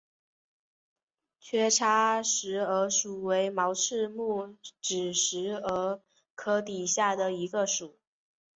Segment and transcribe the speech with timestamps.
[1.39, 6.01] 缺叉石蛾属为毛翅目指石蛾
[6.33, 7.99] 科底下的一个属。